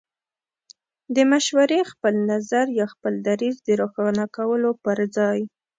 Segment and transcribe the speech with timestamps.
[1.15, 5.39] د مشورې، خپل نظر يا خپل دريځ د روښانه کولو پر ځای